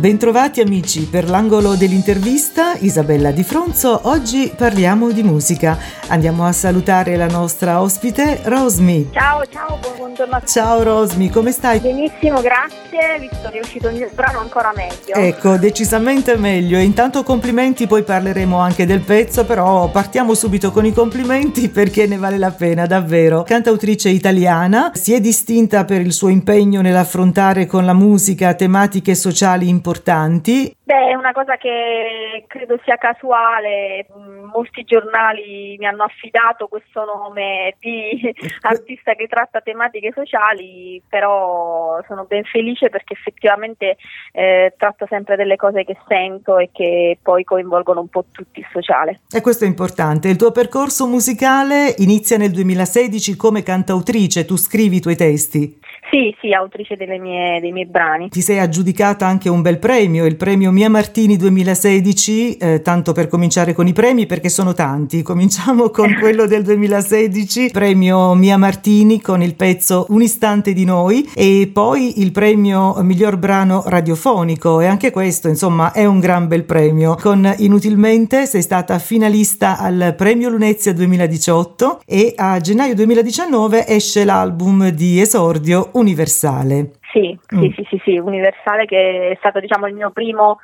[0.00, 4.00] Bentrovati amici per l'angolo dell'intervista, Isabella Di Fronzo.
[4.04, 5.76] Oggi parliamo di musica.
[6.08, 9.10] Andiamo a salutare la nostra ospite Rosmi.
[9.12, 10.40] Ciao, ciao, buongiorno.
[10.46, 11.80] Ciao Rosmi, come stai?
[11.80, 12.78] Benissimo, grazie.
[13.20, 15.14] Visto che è uscito il mio brano ancora meglio.
[15.14, 16.78] Ecco, decisamente meglio.
[16.78, 22.16] Intanto complimenti, poi parleremo anche del pezzo, però partiamo subito con i complimenti perché ne
[22.16, 23.42] vale la pena, davvero.
[23.42, 29.68] Cantautrice italiana, si è distinta per il suo impegno nell'affrontare con la musica tematiche sociali
[29.68, 30.74] importanti importanti?
[30.82, 34.06] Beh, è una cosa che credo sia casuale.
[34.52, 38.20] Molti giornali mi hanno affidato questo nome di
[38.62, 43.96] artista che tratta tematiche sociali, però sono ben felice perché effettivamente
[44.32, 48.66] eh, tratta sempre delle cose che sento e che poi coinvolgono un po' tutti il
[48.72, 49.20] sociale.
[49.30, 50.28] E questo è importante.
[50.28, 55.79] Il tuo percorso musicale inizia nel 2016 come cantautrice, tu scrivi i tuoi testi.
[56.10, 58.30] Sì, sì, autrice mie, dei miei brani.
[58.30, 63.28] Ti sei aggiudicata anche un bel premio, il premio Mia Martini 2016, eh, tanto per
[63.28, 65.22] cominciare con i premi perché sono tanti.
[65.22, 71.30] Cominciamo con quello del 2016, premio Mia Martini con il pezzo Un istante di noi
[71.32, 76.64] e poi il premio miglior brano radiofonico e anche questo insomma è un gran bel
[76.64, 77.14] premio.
[77.20, 84.88] Con Inutilmente sei stata finalista al premio Lunezia 2018 e a gennaio 2019 esce l'album
[84.88, 86.92] di esordio universale.
[87.12, 87.60] Sì, mm.
[87.60, 90.58] sì, sì, sì, sì, universale che è stato diciamo il mio primo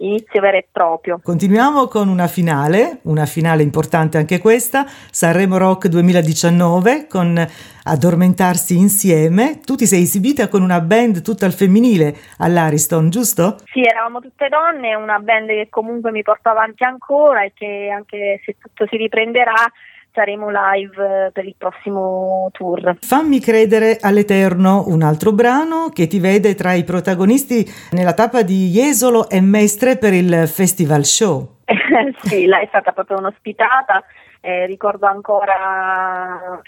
[0.00, 1.20] inizio vero e proprio.
[1.22, 7.46] Continuiamo con una finale, una finale importante anche questa, Sanremo Rock 2019 con
[7.82, 9.60] Addormentarsi insieme.
[9.64, 13.56] Tu ti sei esibita con una band tutta al femminile all'Ariston, giusto?
[13.72, 18.40] Sì, eravamo tutte donne, una band che comunque mi porta avanti ancora e che anche
[18.44, 19.70] se tutto si riprenderà
[20.12, 22.96] saremo live eh, per il prossimo tour.
[23.00, 28.68] Fammi credere all'Eterno, un altro brano che ti vede tra i protagonisti nella tappa di
[28.68, 31.58] Jesolo e Mestre per il Festival Show.
[32.22, 34.04] sì, lei è stata proprio un'ospitata,
[34.40, 36.60] eh, ricordo ancora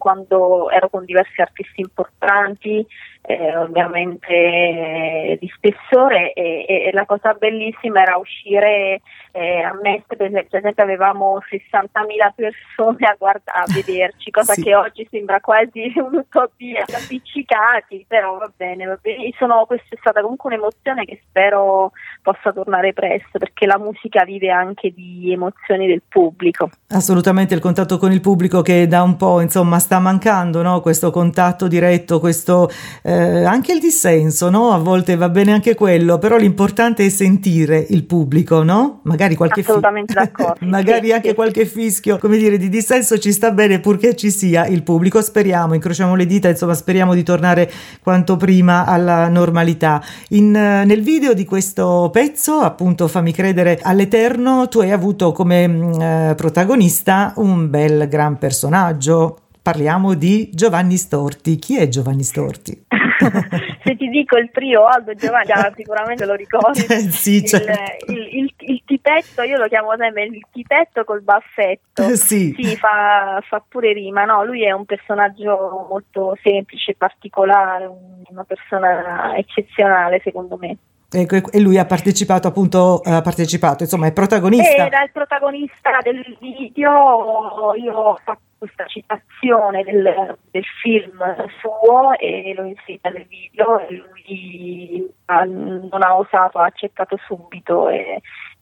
[0.00, 2.84] quando ero con diversi artisti importanti,
[3.22, 10.16] eh, ovviamente eh, di spessore e, e, la cosa bellissima era uscire eh, a Mestre,
[10.16, 14.62] per esempio avevamo 60.000 persone a, guarda- a vederci, cosa sì.
[14.62, 19.30] che oggi sembra quasi un'utopia, appiccicati, però va bene, va bene.
[19.38, 21.92] Sono, questa è stata comunque un'emozione che spero
[22.22, 26.70] possa tornare presto perché la musica vive anche di emozioni del pubblico.
[26.88, 30.80] Assolutamente il contatto con il pubblico che da un po' insomma sta mancando, no?
[30.80, 32.68] questo contatto diretto, questo
[33.02, 34.72] eh, anche il dissenso, no?
[34.72, 39.00] a volte va bene anche quello, però l'importante è sentire il pubblico, no?
[39.04, 40.64] magari qualche, Assolutamente fi- d'accordo.
[40.66, 41.34] magari sì, anche sì.
[41.34, 45.74] qualche fischio come dire, di dissenso ci sta bene purché ci sia il pubblico, speriamo,
[45.74, 47.70] incrociamo le dita, insomma speriamo di tornare
[48.02, 50.02] quanto prima alla normalità.
[50.30, 56.00] In, nel video di questo pezzo, appunto fammi credere all'Eterno, tu hai avuto come mm,
[56.00, 59.38] eh, protagonista un bel gran personaggio.
[59.62, 61.56] Parliamo di Giovanni Storti.
[61.56, 62.86] Chi è Giovanni Storti?
[63.82, 66.80] Se ti dico il trio Aldo Giovanni, ah, sicuramente lo ricordi.
[67.10, 68.12] sì, certo.
[68.12, 72.16] il, il, il, il, tipetto, io lo chiamo sempre il tipetto col baffetto.
[72.16, 74.24] sì, sì fa, fa, pure rima.
[74.24, 77.90] No, lui è un personaggio molto semplice, particolare,
[78.28, 80.76] una persona eccezionale secondo me.
[81.12, 84.86] E lui ha partecipato appunto, ha partecipato, insomma è protagonista.
[84.86, 91.18] Era il protagonista del video, io ho fatto questa citazione del, del film
[91.58, 97.88] suo e l'ho inserita nel video e lui ha, non ha osato, ha accettato subito
[97.88, 98.20] e,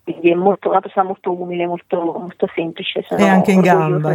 [0.09, 3.05] quindi è molto, una persona molto umile, molto, molto semplice.
[3.11, 4.15] E anche in gamba.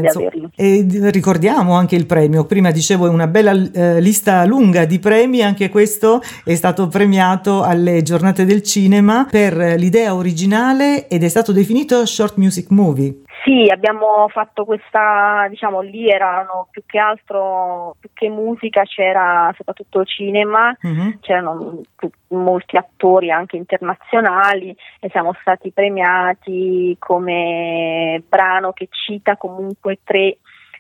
[0.56, 2.46] E ricordiamo anche il premio.
[2.46, 7.62] Prima dicevo è una bella eh, lista lunga di premi, anche questo è stato premiato
[7.62, 13.22] alle giornate del cinema per l'idea originale ed è stato definito short music movie.
[13.42, 20.06] Sì, abbiamo fatto questa, diciamo, lì erano più che altro, più che musica, c'era soprattutto
[20.06, 21.20] cinema, uh-huh.
[21.20, 21.82] c'erano
[22.28, 30.38] molti attori anche internazionali e siamo stati premiati come brano che cita comunque tre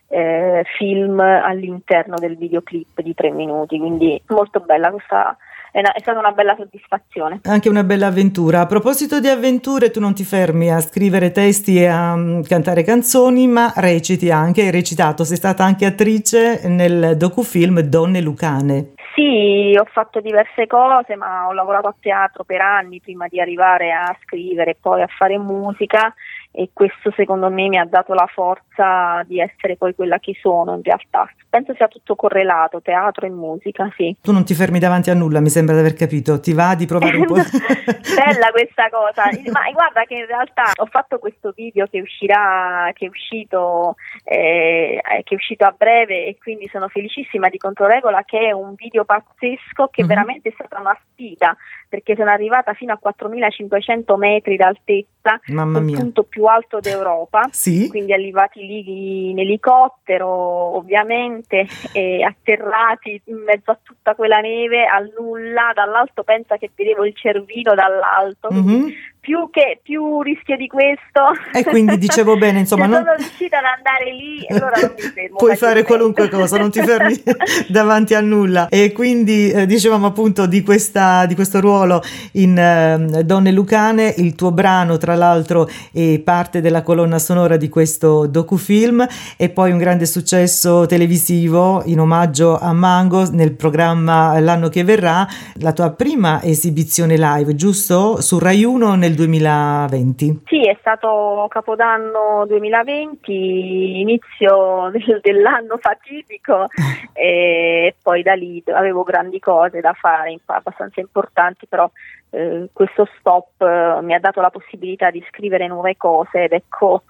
[0.07, 5.36] eh, film all'interno del videoclip di tre minuti, quindi molto bella questa
[5.74, 7.42] è, una, è, stata una bella soddisfazione.
[7.46, 8.62] Anche una bella avventura.
[8.62, 12.84] A proposito di avventure, tu non ti fermi a scrivere testi e a um, cantare
[12.84, 18.94] canzoni, ma reciti anche, hai recitato, sei stata anche attrice nel docufilm Donne Lucane.
[19.16, 23.92] Sì, ho fatto diverse cose, ma ho lavorato a teatro per anni prima di arrivare
[23.92, 26.14] a scrivere e poi a fare musica
[26.55, 30.75] e questo secondo me mi ha dato la forza di essere poi quella che sono
[30.75, 31.27] in realtà.
[31.50, 34.15] Penso sia tutto correlato, teatro e musica, sì.
[34.21, 36.85] Tu non ti fermi davanti a nulla, mi sembra di aver capito, ti va di
[36.85, 37.33] provare un po'?
[38.13, 43.07] Bella questa cosa, ma guarda che in realtà ho fatto questo video che uscirà, che
[43.07, 48.50] è uscito, eh, che è uscito a breve e quindi sono felicissima di Controregola che
[48.50, 50.07] è un video pazzesco che mm-hmm.
[50.07, 51.55] veramente è stata una sfida
[51.94, 57.88] perché sono arrivata fino a 4500 metri d'altezza, il punto più alto d'Europa, sì?
[57.88, 65.13] quindi arrivati lì in elicottero ovviamente e atterrati in mezzo a tutta quella neve al
[65.16, 68.88] nulla, dall'alto pensa che vedevo il cervino dall'alto, mm-hmm
[69.24, 71.31] più, che, più rischio di questo.
[71.54, 72.88] E quindi dicevo bene, insomma...
[72.88, 73.04] non...
[73.04, 75.38] sono riuscita ad andare lì, allora non mi fermo.
[75.38, 77.24] Puoi fare qualunque cosa, non ti fermi
[77.70, 78.68] davanti a nulla.
[78.68, 82.02] E quindi eh, dicevamo appunto di, questa, di questo ruolo
[82.34, 87.70] in eh, Donne Lucane, il tuo brano tra l'altro è parte della colonna sonora di
[87.70, 94.68] questo docufilm e poi un grande successo televisivo in omaggio a Mango nel programma L'anno
[94.68, 95.25] che verrà,
[95.60, 98.20] la tua prima esibizione live, giusto?
[98.20, 100.42] Su Rai 1 nel 2020?
[100.45, 106.68] Sì, è stato Capodanno 2020, inizio del, dell'anno fatidico
[107.13, 111.89] e poi da lì avevo grandi cose da fare, abbastanza importanti, però
[112.31, 117.04] eh, questo stop eh, mi ha dato la possibilità di scrivere nuove cose ed ecco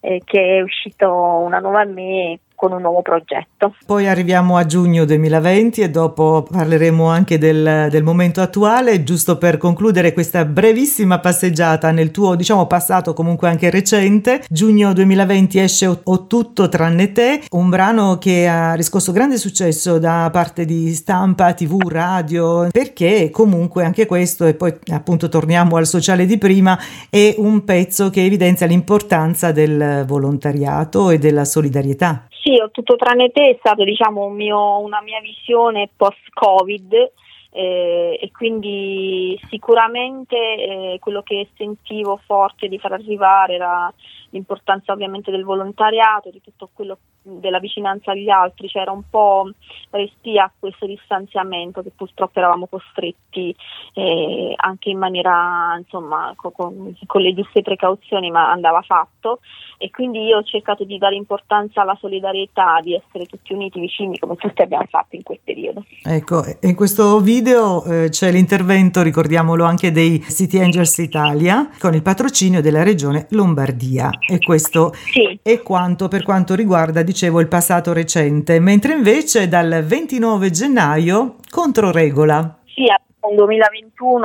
[0.00, 3.74] eh, che è uscito una nuova me con un nuovo progetto.
[3.86, 9.56] Poi arriviamo a giugno 2020 e dopo parleremo anche del, del, momento attuale, giusto per
[9.56, 14.42] concludere questa brevissima passeggiata nel tuo diciamo passato comunque anche recente.
[14.50, 20.28] Giugno 2020 esce Ho tutto tranne te, un brano che ha riscosso grande successo da
[20.30, 26.26] parte di stampa, tv, radio, perché comunque anche questo e poi appunto torniamo al sociale
[26.26, 26.78] di prima
[27.08, 32.26] è un pezzo che evidenzia l'importanza del volontariato e della solidarietà.
[32.42, 37.12] Sì, ho tutto tranne te è stato diciamo un mio, una mia visione post-Covid
[37.52, 43.92] eh, e quindi sicuramente eh, quello che sentivo forte di far arrivare era
[44.30, 49.50] l'importanza ovviamente del volontariato, di tutto quello della vicinanza agli altri, c'era un po'
[49.90, 53.54] restia a questo distanziamento che purtroppo eravamo costretti
[53.94, 59.40] eh, anche in maniera insomma con, con, le giuste precauzioni ma andava fatto
[59.78, 64.18] e quindi io ho cercato di dare importanza alla solidarietà, di essere tutti uniti vicini
[64.18, 65.84] come tutti abbiamo fatto in quel periodo.
[66.02, 72.02] Ecco, in questo video eh, c'è l'intervento, ricordiamolo anche dei City Angels Italia con il
[72.02, 75.38] patrocinio della regione Lombardia e questo sì.
[75.42, 81.90] è quanto per quanto riguarda, dicevo, il passato recente, mentre invece dal 29 gennaio contro
[81.90, 82.58] regola.
[82.64, 82.86] Sì,
[83.20, 84.18] un 2021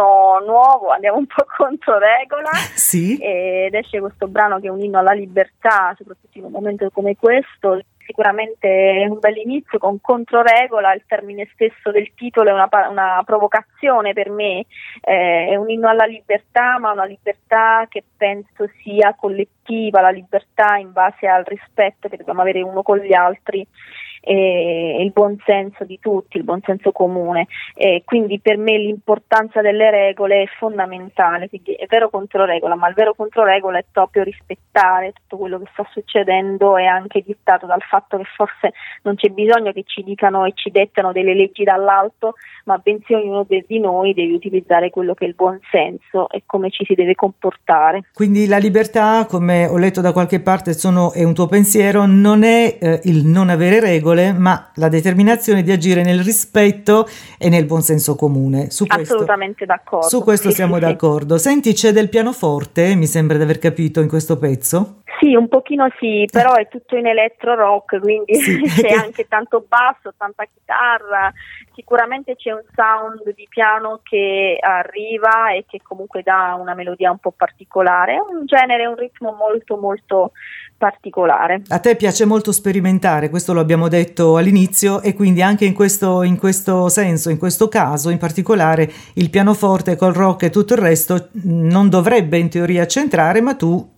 [0.46, 3.18] nuovo, andiamo un po' contro regola sì.
[3.18, 7.16] ed esce questo brano che è un inno alla libertà, soprattutto in un momento come
[7.16, 13.24] questo, sicuramente un bel inizio con controregola, il termine stesso del titolo è una, una
[13.25, 14.66] provocazione per me,
[15.02, 20.78] eh, è un inno alla libertà, ma una libertà che penso sia collettiva, la libertà
[20.78, 23.68] in base al rispetto che dobbiamo avere uno con gli altri
[24.25, 27.48] e il buon senso di tutti, il buon senso comune.
[27.75, 32.95] E quindi per me l'importanza delle regole è fondamentale, quindi è vero controregola, ma il
[32.95, 38.18] vero controregola è proprio rispettare tutto quello che sta succedendo e anche dettato dal fatto
[38.18, 38.74] che forse
[39.04, 42.33] non c'è bisogno che ci dicano e ci dettano delle leggi dall'alto,
[42.66, 46.72] ma bensì ognuno di noi deve utilizzare quello che è il buon senso e come
[46.72, 48.05] ci si deve comportare.
[48.13, 52.44] Quindi la libertà, come ho letto da qualche parte, sono, è un tuo pensiero, non
[52.44, 57.07] è eh, il non avere regole, regole, ma la determinazione di agire nel rispetto
[57.38, 58.72] e nel buon senso comune.
[58.72, 60.07] Su Assolutamente questo, d'accordo.
[60.07, 61.38] Su questo sì, siamo sì, d'accordo.
[61.38, 65.01] Senti, c'è del pianoforte, mi sembra di aver capito in questo pezzo?
[65.19, 68.62] Sì, un pochino sì, però è tutto in elettro rock, quindi sì.
[68.81, 71.31] c'è anche tanto basso, tanta chitarra,
[71.74, 77.19] sicuramente c'è un sound di piano che arriva e che comunque dà una melodia un
[77.19, 80.31] po' particolare, è un genere, un ritmo molto molto
[80.77, 81.62] particolare.
[81.69, 86.24] A te piace molto sperimentare, questo lo abbiamo detto all'inizio e quindi anche in questo,
[86.24, 90.79] in questo senso, in questo caso in particolare il pianoforte col rock e tutto il
[90.79, 93.93] resto non dovrebbe in teoria centrare, ma tu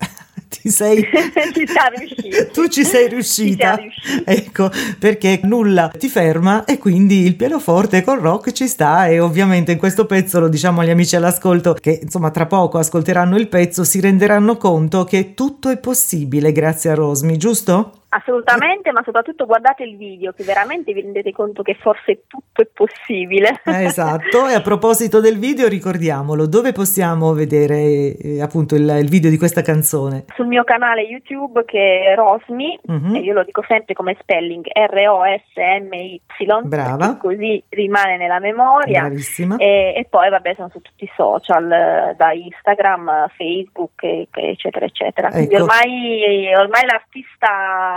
[0.48, 1.02] ti sei
[1.54, 2.52] ci riuscito.
[2.54, 8.20] tu ci sei riuscita ci ecco perché nulla ti ferma e quindi il pianoforte col
[8.20, 12.32] rock ci sta e ovviamente in questo pezzo lo diciamo agli amici all'ascolto che insomma
[12.32, 17.38] tra poco ascolteranno il pezzo si renderanno conto che tutto è possibile grazie a Rosmi
[17.38, 17.97] giusto?
[18.10, 22.68] Assolutamente, ma soprattutto guardate il video che veramente vi rendete conto che forse tutto è
[22.74, 23.62] possibile.
[23.66, 29.10] Eh, esatto, e a proposito del video ricordiamolo, dove possiamo vedere eh, appunto il, il,
[29.10, 30.24] video di questa canzone?
[30.36, 33.16] Sul mio canale YouTube che è Rosmi, uh-huh.
[33.16, 36.22] io lo dico sempre come spelling R-O-S-M-Y,
[36.64, 37.18] Brava.
[37.18, 39.02] così rimane nella memoria.
[39.02, 39.58] Bravissima.
[39.58, 45.30] E, e, poi vabbè sono su tutti i social, da Instagram, Facebook, eccetera, eccetera.
[45.30, 45.64] Quindi ecco.
[45.64, 47.97] ormai, ormai l'artista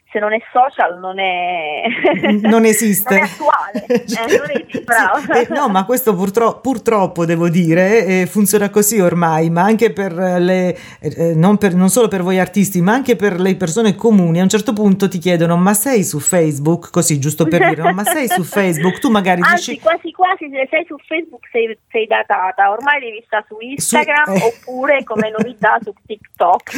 [0.11, 1.83] se non è social non è,
[2.43, 3.15] non esiste.
[3.15, 3.85] non è attuale.
[3.85, 5.33] Eh, non è, bravo.
[5.33, 10.13] Eh, no, ma questo purtro- purtroppo devo dire eh, funziona così ormai, ma anche per
[10.13, 14.39] le, eh, non, per, non, solo per voi artisti, ma anche per le persone comuni.
[14.39, 16.91] A un certo punto ti chiedono: Ma sei su Facebook?
[16.91, 18.99] Così, giusto per dire, no, ma sei su Facebook?
[18.99, 19.81] Tu magari Anzi, dici.
[19.81, 22.69] quasi quasi se sei su Facebook sei, sei datata.
[22.69, 24.53] Ormai devi stare su Instagram su, eh.
[24.53, 26.69] oppure come novità su TikTok.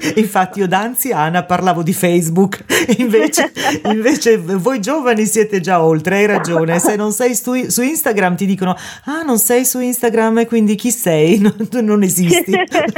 [0.00, 2.53] sì, infatti, io da anziana parlavo di Facebook.
[2.98, 3.52] invece,
[3.84, 6.78] invece, voi giovani siete già oltre, hai ragione.
[6.78, 8.74] Se non sei su, su, Instagram ti dicono,
[9.06, 11.42] ah non sei su Instagram e quindi chi sei?
[11.74, 12.52] Non, non esisti.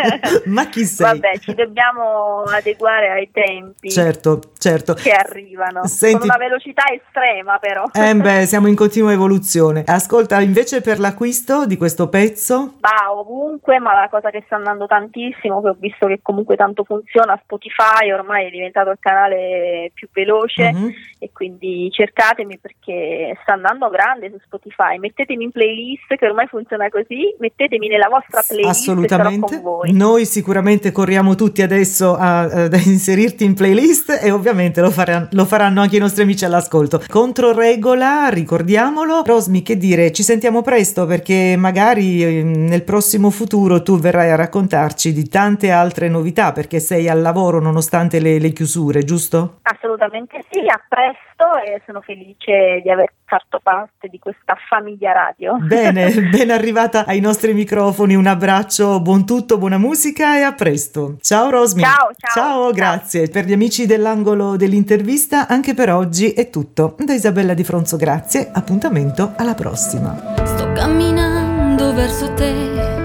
[0.46, 1.06] Ma chi sei?
[1.06, 3.90] Vabbè, ci dobbiamo adeguare ai tempi.
[3.90, 4.94] Certo, certo.
[4.94, 5.86] Che arrivano.
[5.86, 7.88] Senti, con una velocità estrema però.
[7.92, 9.84] Eh beh, siamo in continua evoluzione.
[9.86, 12.74] Ascolta, invece per l'acquisto di questo pezzo?
[12.80, 16.84] Va ovunque, ma la cosa che sta andando tantissimo, che ho visto che comunque tanto
[16.84, 19.45] funziona, Spotify ormai è diventato il canale
[19.92, 20.92] più veloce uh-huh.
[21.18, 26.88] e quindi cercatemi perché sta andando grande su Spotify, mettetemi in playlist che ormai funziona
[26.88, 29.62] così, mettetemi nella vostra playlist Assolutamente.
[29.92, 35.44] Noi sicuramente corriamo tutti adesso a, ad inserirti in playlist e ovviamente lo, faranno, lo
[35.44, 37.02] faranno anche i nostri amici all'ascolto.
[37.08, 39.22] Contro regola, ricordiamolo.
[39.24, 44.36] Rosmi, che dire, ci sentiamo presto perché magari ehm, nel prossimo futuro tu verrai a
[44.36, 49.35] raccontarci di tante altre novità perché sei al lavoro nonostante le, le chiusure, giusto?
[49.36, 49.58] Giusto?
[49.62, 55.56] Assolutamente sì, a presto e sono felice di aver fatto parte di questa famiglia radio.
[55.58, 61.16] Bene, ben arrivata ai nostri microfoni, un abbraccio, buon tutto, buona musica e a presto.
[61.20, 61.82] Ciao Rosmi.
[61.82, 62.34] Ciao, ciao.
[62.34, 63.24] Ciao, grazie.
[63.24, 63.32] Ciao.
[63.32, 66.94] Per gli amici dell'angolo dell'intervista, anche per oggi è tutto.
[66.98, 70.34] Da Isabella Di Fronzo, grazie, appuntamento alla prossima.
[70.44, 73.04] Sto camminando verso te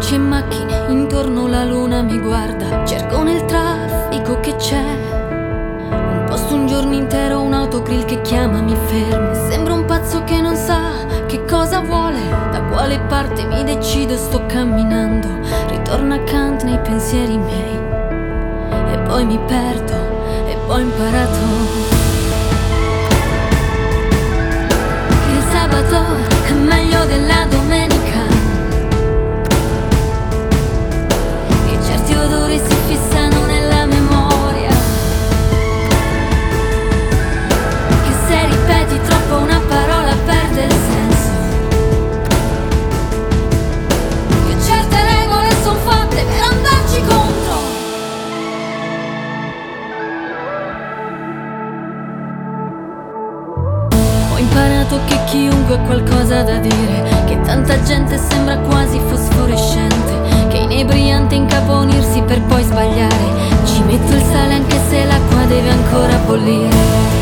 [0.00, 5.19] luci e macchine, intorno la luna mi guarda, cerco nel traffico che c'è
[6.90, 9.32] un intero un autogrill che chiama, mi fermi.
[9.48, 10.90] Sembra un pazzo che non sa
[11.26, 12.18] che cosa vuole,
[12.50, 15.28] da quale parte mi decido, sto camminando.
[15.68, 17.78] Ritorno accanto nei pensieri miei.
[18.92, 19.94] E poi mi perdo,
[20.48, 21.38] e poi ho imparato.
[25.28, 28.22] Il sabato è meglio della domenica.
[31.70, 33.09] E certi odori si fissano
[60.90, 63.64] inebriante incaponirsi per poi sbagliare.
[63.64, 67.19] Ci metto il sale anche se l'acqua deve ancora bollire.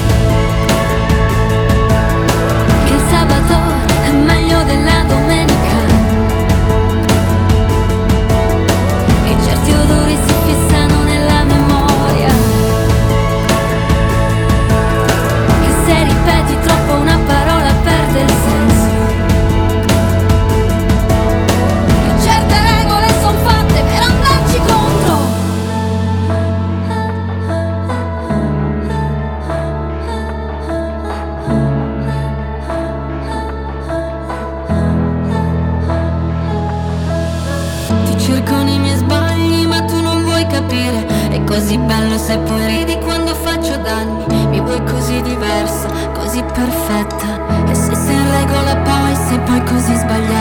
[49.68, 50.37] così sbagliato.